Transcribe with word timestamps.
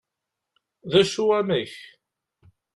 d 0.91 0.91
acu 1.01 1.23
amek? 1.39 1.73